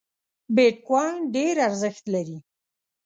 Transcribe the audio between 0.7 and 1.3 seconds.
کواین